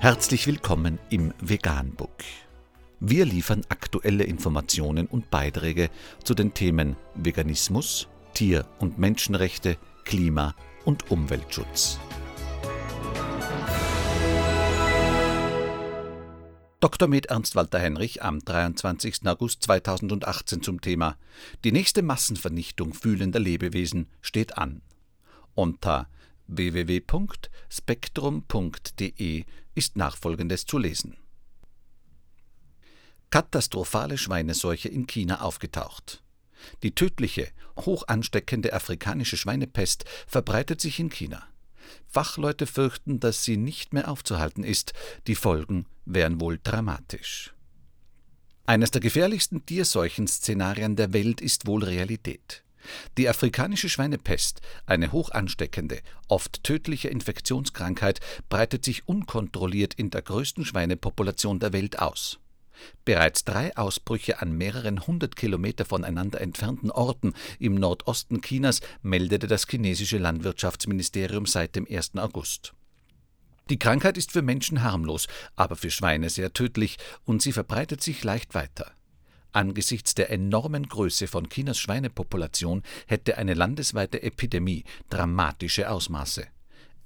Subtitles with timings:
[0.00, 2.22] Herzlich willkommen im Veganbook.
[3.00, 5.90] Wir liefern aktuelle Informationen und Beiträge
[6.22, 10.54] zu den Themen Veganismus, Tier- und Menschenrechte, Klima-
[10.84, 11.98] und Umweltschutz.
[16.78, 17.08] Dr.
[17.08, 19.26] Med Ernst Walter Henrich am 23.
[19.26, 21.16] August 2018 zum Thema
[21.64, 24.80] Die nächste Massenvernichtung fühlender Lebewesen steht an.
[25.56, 26.08] Unter
[26.48, 29.44] www.spektrum.de
[29.74, 31.16] ist nachfolgendes zu lesen.
[33.30, 36.22] Katastrophale Schweineseuche in China aufgetaucht.
[36.82, 37.48] Die tödliche,
[37.78, 41.46] hoch ansteckende afrikanische Schweinepest verbreitet sich in China.
[42.08, 44.92] Fachleute fürchten, dass sie nicht mehr aufzuhalten ist,
[45.26, 47.54] die Folgen wären wohl dramatisch.
[48.66, 52.62] Eines der gefährlichsten Tierseuchen-Szenarien der Welt ist wohl Realität.
[53.16, 60.64] Die afrikanische Schweinepest, eine hoch ansteckende, oft tödliche Infektionskrankheit, breitet sich unkontrolliert in der größten
[60.64, 62.38] Schweinepopulation der Welt aus.
[63.04, 69.66] Bereits drei Ausbrüche an mehreren hundert Kilometer voneinander entfernten Orten im Nordosten Chinas meldete das
[69.68, 72.16] chinesische Landwirtschaftsministerium seit dem 1.
[72.16, 72.74] August.
[73.70, 78.24] Die Krankheit ist für Menschen harmlos, aber für Schweine sehr tödlich und sie verbreitet sich
[78.24, 78.92] leicht weiter.
[79.52, 86.46] Angesichts der enormen Größe von Chinas Schweinepopulation hätte eine landesweite Epidemie dramatische Ausmaße.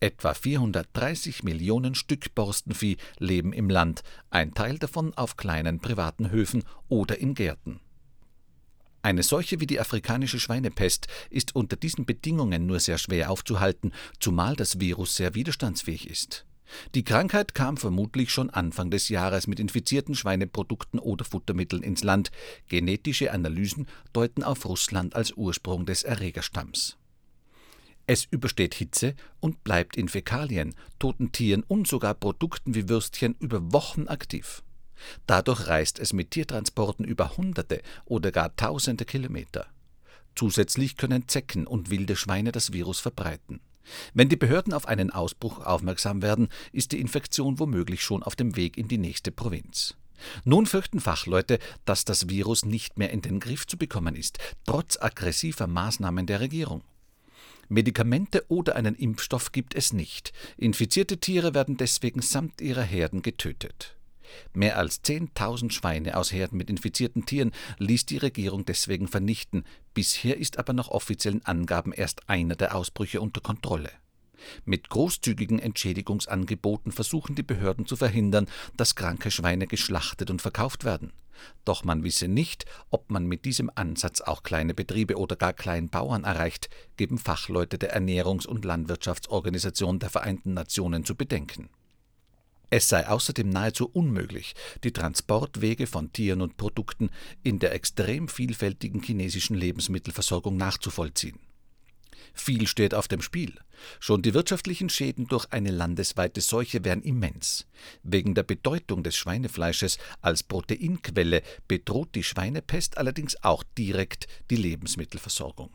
[0.00, 6.64] Etwa 430 Millionen Stück Borstenvieh leben im Land, ein Teil davon auf kleinen privaten Höfen
[6.88, 7.78] oder in Gärten.
[9.02, 14.56] Eine Seuche wie die afrikanische Schweinepest ist unter diesen Bedingungen nur sehr schwer aufzuhalten, zumal
[14.56, 16.46] das Virus sehr widerstandsfähig ist.
[16.94, 22.30] Die Krankheit kam vermutlich schon Anfang des Jahres mit infizierten Schweineprodukten oder Futtermitteln ins Land.
[22.68, 26.96] Genetische Analysen deuten auf Russland als Ursprung des Erregerstamms.
[28.06, 33.72] Es übersteht Hitze und bleibt in Fäkalien, toten Tieren und sogar Produkten wie Würstchen über
[33.72, 34.62] Wochen aktiv.
[35.26, 39.66] Dadurch reist es mit Tiertransporten über Hunderte oder gar Tausende Kilometer.
[40.34, 43.60] Zusätzlich können Zecken und wilde Schweine das Virus verbreiten.
[44.14, 48.56] Wenn die Behörden auf einen Ausbruch aufmerksam werden, ist die Infektion womöglich schon auf dem
[48.56, 49.94] Weg in die nächste Provinz.
[50.44, 55.00] Nun fürchten Fachleute, dass das Virus nicht mehr in den Griff zu bekommen ist, trotz
[55.00, 56.82] aggressiver Maßnahmen der Regierung.
[57.68, 60.32] Medikamente oder einen Impfstoff gibt es nicht.
[60.56, 63.96] Infizierte Tiere werden deswegen samt ihrer Herden getötet.
[64.52, 69.64] Mehr als 10.000 Schweine aus Herden mit infizierten Tieren ließ die Regierung deswegen vernichten.
[69.94, 73.90] Bisher ist aber nach offiziellen Angaben erst einer der Ausbrüche unter Kontrolle.
[74.64, 81.12] Mit großzügigen Entschädigungsangeboten versuchen die Behörden zu verhindern, dass kranke Schweine geschlachtet und verkauft werden.
[81.64, 86.24] Doch man wisse nicht, ob man mit diesem Ansatz auch kleine Betriebe oder gar Kleinbauern
[86.24, 91.68] erreicht, geben Fachleute der Ernährungs- und Landwirtschaftsorganisation der Vereinten Nationen zu bedenken.
[92.72, 97.10] Es sei außerdem nahezu unmöglich, die Transportwege von Tieren und Produkten
[97.42, 101.38] in der extrem vielfältigen chinesischen Lebensmittelversorgung nachzuvollziehen.
[102.32, 103.52] Viel steht auf dem Spiel.
[104.00, 107.66] Schon die wirtschaftlichen Schäden durch eine landesweite Seuche wären immens.
[108.04, 115.68] Wegen der Bedeutung des Schweinefleisches als Proteinquelle bedroht die Schweinepest allerdings auch direkt die Lebensmittelversorgung.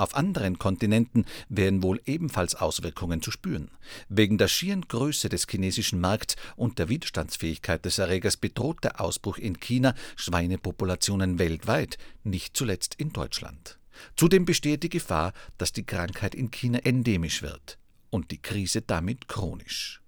[0.00, 3.70] Auf anderen Kontinenten wären wohl ebenfalls Auswirkungen zu spüren.
[4.08, 9.36] Wegen der schieren Größe des chinesischen Markts und der Widerstandsfähigkeit des Erregers bedroht der Ausbruch
[9.36, 13.78] in China Schweinepopulationen weltweit, nicht zuletzt in Deutschland.
[14.16, 17.76] Zudem besteht die Gefahr, dass die Krankheit in China endemisch wird
[18.08, 20.00] und die Krise damit chronisch.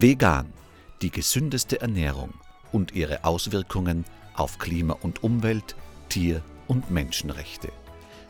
[0.00, 0.54] Vegan,
[1.02, 2.32] die gesündeste Ernährung
[2.72, 5.76] und ihre Auswirkungen auf Klima und Umwelt,
[6.08, 7.70] Tier- und Menschenrechte.